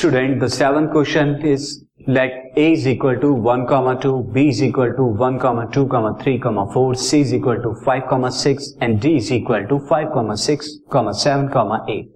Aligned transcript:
Student 0.00 0.42
the 0.42 0.46
seven 0.48 0.86
question 0.86 1.34
is 1.46 1.64
like 2.08 2.54
A 2.58 2.66
is 2.72 2.88
equal 2.88 3.16
to 3.22 3.32
one 3.46 3.64
comma 3.70 3.92
two 4.02 4.12
B 4.34 4.42
is 4.48 4.62
equal 4.64 4.90
to 4.90 5.04
one 5.16 5.36
comma 5.38 5.64
two 5.74 5.84
comma 5.86 6.12
three 6.22 6.36
comma 6.38 6.64
four 6.74 6.94
C 6.96 7.20
is 7.20 7.34
equal 7.36 7.56
to 7.62 7.72
five 7.86 8.02
comma 8.10 8.28
six 8.36 8.72
and 8.82 8.98
D 9.00 9.10
is 9.16 9.32
equal 9.34 9.64
to 9.70 9.78
five 9.90 10.08
comma 10.14 10.34
six 10.44 10.68
comma 10.92 11.12
seven 11.22 11.48
comma 11.48 11.78
eight 11.90 12.08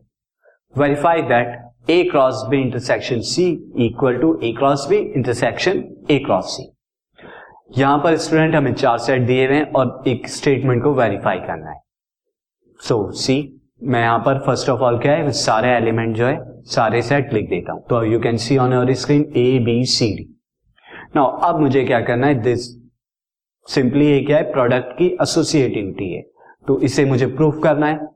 verify 0.75 1.23
that 1.33 1.91
A 1.91 2.03
cross 2.11 2.43
B 2.51 2.61
intersection 2.61 3.21
C 3.33 3.47
equal 3.87 4.17
to 4.21 4.39
A 4.43 4.53
cross 4.59 4.87
B 4.91 4.97
intersection 4.97 5.85
A 6.11 6.19
cross 6.27 6.57
C 6.57 6.69
यहाँ 7.79 7.99
पर 8.05 8.17
student 8.27 8.55
हमें 8.55 8.73
चार 8.75 8.99
set 9.09 9.27
दिए 9.27 9.47
हुए 9.47 9.57
हैं 9.57 9.71
और 9.73 10.03
एक 10.09 10.29
statement 10.29 10.83
को 10.83 10.95
वेरीफाई 10.95 11.39
करना 11.47 11.71
है। 11.71 11.81
सो 12.81 13.11
सी 13.27 13.39
मैं 13.85 14.01
यहाँ 14.01 14.19
पर 14.19 14.39
फ़र्स्ट 14.47 14.69
ऑफ़ 14.69 14.81
ऑल 14.81 14.99
क्या 14.99 15.13
है, 15.13 15.31
सारे 15.33 15.69
एलिमेंट 15.71 16.17
जो 16.17 16.27
है, 16.27 16.39
सारे 16.67 17.03
सेट 17.03 17.33
लिख 17.33 17.49
देता 17.49 17.73
हूँ। 17.73 17.83
तो 17.91 18.03
you 18.05 18.21
can 18.21 18.37
see 18.39 18.57
on 18.59 18.73
your 18.73 18.93
screen 18.95 19.23
A 19.37 19.59
B 19.65 19.85
C 19.87 20.07
D 20.17 20.29
now 21.17 21.39
अब 21.45 21.61
मुझे 21.61 21.85
क्या 21.85 22.01
करना 22.03 22.27
है 22.27 22.41
दिस 22.43 22.69
सिंपली 23.67 24.07
ये 24.07 24.21
क्या 24.21 24.37
है 24.37 24.51
प्रोडक्ट 24.53 24.93
की 24.99 25.07
एसोसिएटिविटी 25.23 26.13
है। 26.13 26.23
तो 26.67 26.81
इसे 26.81 27.05
मुझे 27.05 27.27
प्रूफ 27.29 27.61
करना 27.63 27.87
है। 27.87 28.13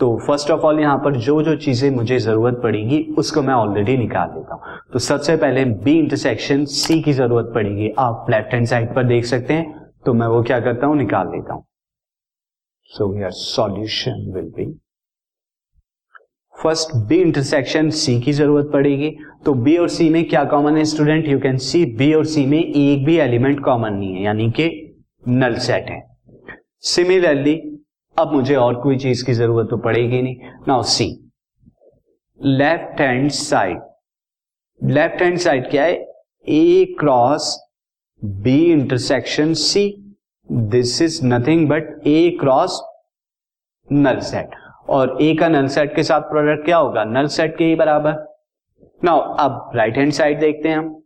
तो 0.00 0.16
फ़र्स्ट 0.26 0.50
ऑफ़ 0.50 0.60
ऑल 0.60 0.80
यहाँ 0.80 0.98
पर 0.98 1.16
जो 1.18 1.40
जो 1.42 1.54
चीज़ें 1.56 1.90
मुझे 1.90 2.18
ज़रूरत 2.18 2.60
पड़ेगी, 2.62 3.02
उसको 3.18 3.42
मैं 3.42 3.54
ऑलरेडी 3.54 3.96
निकाल 3.96 4.28
देता 4.28 4.54
हूँ। 4.54 4.78
तो 4.92 4.98
सबसे 4.98 5.36
पहले 5.36 5.64
बी 5.64 5.98
इंटरसेक्शन 5.98 6.64
सी 6.66 7.00
की 7.02 7.12
ज़रूरत 7.12 7.52
पड़ेगी। 7.54 7.92
आप 7.98 8.26
लेफ़्ट 8.30 8.54
हैंड 8.54 8.66
साइड 8.66 8.94
पर 8.94 9.04
देख 9.06 9.24
सकते 9.24 9.54
हैं। 9.54 9.90
तो 10.06 10.14
मैं 10.14 10.26
वो 10.26 10.42
क्या 10.42 10.60
करता 10.60 10.86
हूँ, 10.86 10.96
निकाल 10.96 11.26
देता 11.28 11.54
हूँ। 11.54 11.64
So 12.90 13.14
your 13.18 13.30
solution 13.32 14.32
will 14.34 14.52
be 14.56 14.72
first 16.62 16.94
B 17.08 17.20
intersection 17.20 17.90
C 17.90 18.20
की 18.20 18.32
ज़रूरत 18.32 18.70
पड़ेगी। 18.72 19.10
तो 19.44 19.54
बी 19.54 19.76
और 19.76 19.88
सी 19.88 20.08
में 20.10 20.24
क्या 20.28 20.44
कॉमन 20.44 20.76
है 20.76 20.84
student 20.84 21.28
you 21.28 21.38
can 21.40 21.56
see 21.58 21.84
B 21.96 22.12
और 22.14 22.24
सी 22.26 22.44
में 22.46 22.58
एक 22.58 23.04
भी 23.04 23.16
एलिमेंट 23.18 23.60
कॉमन 23.64 23.92
नहीं 23.92 24.14
है, 24.14 24.22
यानी 24.22 24.50
कि 24.50 24.68
नल 25.22 25.56
सेट 25.58 25.90
है। 25.90 26.00
सिमिलरली 26.84 27.54
अब 28.16 28.32
मुझे 28.32 28.54
और 28.56 28.80
कोई 28.82 28.96
चीज़ 28.98 29.24
की 29.26 29.32
ज़रूरत 29.32 29.68
तो 29.70 29.76
पड़ेगी 29.78 30.22
नहीं। 30.22 30.36
Now 30.68 30.82
see 30.84 31.06
left 32.40 33.00
hand 33.00 33.30
side 33.30 33.80
left 34.80 35.22
hand 35.22 35.38
side 35.38 35.70
क्या 35.70 35.84
है? 35.84 35.94
A 36.46 36.94
cross 37.00 37.56
B 38.22 38.58
intersection 38.72 39.52
C 39.56 39.84
this 40.48 41.00
is 41.02 41.20
nothing 41.26 41.68
but 41.68 42.06
A 42.06 42.36
cross 42.40 42.80
null 43.88 44.20
set 44.22 44.54
और 44.86 45.16
ए 45.22 45.34
का 45.34 45.48
नल 45.48 45.66
सेट 45.68 45.94
के 45.96 46.02
साथ 46.02 46.20
प्रोडक्ट 46.30 46.64
क्या 46.64 46.76
होगा? 46.76 47.04
नल 47.04 47.26
सेट 47.28 47.56
के 47.56 47.64
ही 47.64 47.74
बराबर। 47.74 48.14
नाउ 49.04 49.20
अब 49.40 49.70
राइट 49.74 49.96
हैंड 49.96 50.12
साइड 50.12 50.40
देखते 50.40 50.68
हैं 50.68 50.76
हम। 50.78 50.98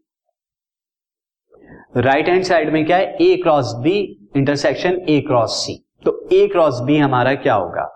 राइट 1.96 2.28
हैंड 2.28 2.44
साइड 2.44 2.72
में 2.72 2.84
क्या 2.86 2.96
है? 2.96 3.16
A 3.16 3.36
cross 3.42 3.74
B 3.82 3.98
intersection 4.36 5.00
A 5.08 5.20
cross 5.26 5.52
C 5.64 5.82
तो 6.04 6.18
ए 6.32 6.46
क्रॉस 6.48 6.80
बी 6.80 6.96
हमारा 6.98 7.34
क्या 7.34 7.54
होगा? 7.54 7.92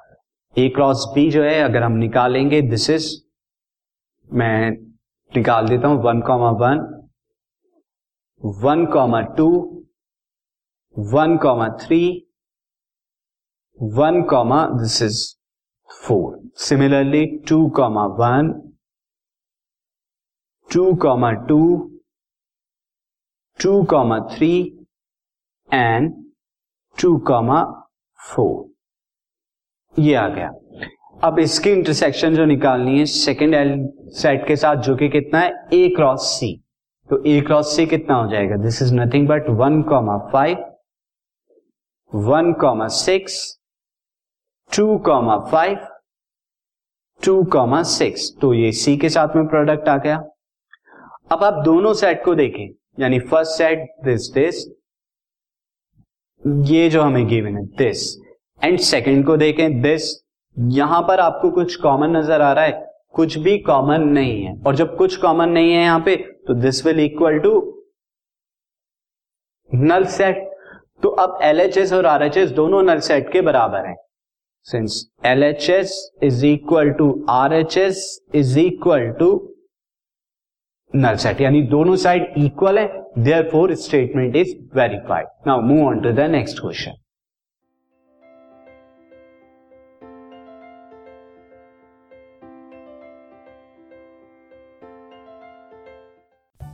ए 0.56 0.68
क्रॉस 0.68 1.04
बी 1.14 1.30
जो 1.30 1.42
है, 1.42 1.60
अगर 1.62 1.82
हम 1.82 1.92
निकालेंगे 1.92 2.60
दिस 2.62 2.88
इज़ 2.90 3.10
मैं 4.30 4.70
निकाल 5.32 5.68
देता 5.68 5.88
हूँ 5.88 6.02
one 6.02 6.20
comma 6.20 6.50
one 6.60 6.80
one 8.62 8.84
comma 8.86 9.20
two 9.36 9.48
one 10.96 11.36
comma 11.36 11.68
three 11.80 12.02
one 13.80 14.22
comma 14.22 14.64
this 14.72 15.02
is 15.02 15.20
four 15.90 16.38
similarly 16.58 17.26
two 17.48 17.68
comma 17.76 18.04
one 18.18 18.52
two 20.70 20.94
comma 21.02 21.30
two 21.48 21.60
two 23.62 23.82
comma 23.90 24.18
three 24.32 24.52
and 25.68 26.12
two 27.02 27.16
comma 27.26 27.62
four 28.20 30.02
ये 30.02 30.14
आ 30.14 30.26
गया। 30.28 30.48
अब 31.24 31.38
इसकी 31.38 31.70
इंटरसेक्शन 31.70 32.34
जो 32.34 32.44
निकालनी 32.44 32.98
है 32.98 33.04
सेकेंड 33.06 33.54
एल 33.54 33.74
सेट 34.20 34.46
के 34.48 34.56
साथ, 34.56 34.76
जो 34.76 34.96
कि 34.96 35.08
कितना 35.08 35.40
है? 35.40 35.50
ए 35.72 35.88
क्रॉस 35.96 36.28
सी 36.38 36.56
तो 37.10 37.22
ए 37.26 37.40
क्रॉस 37.40 37.76
सी 37.76 37.86
कितना 37.86 38.14
हो 38.14 38.30
जाएगा? 38.30 38.56
This 38.56 38.82
is 38.82 38.94
nothing 38.94 39.28
but 39.28 39.48
one 39.60 39.82
comma 39.82 40.18
five 40.32 40.58
one 42.12 42.52
comma 42.60 42.86
six 42.96 43.59
two 44.72 44.96
comma 45.06 45.36
five 45.46 45.78
two 47.20 47.42
comma 47.52 47.82
six 47.84 48.30
तो 48.40 48.52
ये 48.54 48.70
सी 48.72 48.96
के 48.96 49.08
साथ 49.08 49.36
में 49.36 49.46
प्रोडक्ट 49.48 49.88
आ 49.88 49.96
गया। 49.96 50.16
अब 51.32 51.42
आप 51.44 51.54
दोनों 51.64 51.92
सेट 51.94 52.24
को 52.24 52.34
देखें। 52.34 52.68
यानी 53.00 53.18
फ़र्स्ट 53.20 53.52
सेट 53.52 53.78
दिस 54.04 54.30
दिस 54.34 54.64
ये 56.66 56.88
जो 56.90 57.02
हमें 57.02 57.26
गिवन 57.28 57.56
है 57.56 57.64
दिस 57.78 58.04
एंड 58.60 58.78
सेकंड 58.80 59.24
को 59.26 59.36
देखें 59.36 59.80
दिस 59.82 60.12
यहाँ 60.56 61.00
पर 61.08 61.20
आपको 61.20 61.50
कुछ 61.50 61.74
कॉमन 61.76 62.16
नज़र 62.16 62.40
आ 62.40 62.52
रहा 62.52 62.64
है। 62.64 62.88
कुछ 63.14 63.36
भी 63.38 63.56
कॉमन 63.60 64.02
नहीं 64.08 64.42
है। 64.42 64.54
और 64.66 64.76
जब 64.76 64.96
कुछ 64.96 65.16
कॉमन 65.16 65.48
नहीं 65.48 65.72
है 65.72 65.82
यहाँ 65.82 66.00
पे 66.00 66.16
तो 66.46 66.54
this 66.56 66.84
will 66.86 67.00
equal 67.00 67.38
to 67.38 67.52
null 69.70 70.04
set 70.10 70.48
तो 71.02 71.08
अब 71.18 71.38
एलएचएस 71.42 71.92
और 71.92 72.06
आरएचएस 72.06 72.50
दोनों 72.52 72.82
नल 72.82 73.00
सेट 73.00 73.32
के 73.32 73.40
बराबर 73.42 73.86
हैं। 73.86 73.96
Since 74.66 76.44
equal 76.44 76.90
to 76.90 77.08
R 77.30 77.52
H 77.52 77.76
S 77.78 78.02
is 78.34 78.58
equal 78.58 79.08
to 79.18 79.28
null 80.94 81.16
set 81.16 81.40
यानी 81.40 81.62
दोनों 81.68 81.96
साइड 81.96 82.34
इक्वल 82.38 82.78
है 82.78 82.86
therefore 83.50 83.74
statement 83.74 84.36
is 84.36 84.54
verified 84.76 85.26
now 85.46 85.60
move 85.62 85.86
on 85.86 86.00
to 86.00 86.12
the 86.12 86.30
next 86.30 86.60
question 86.60 86.92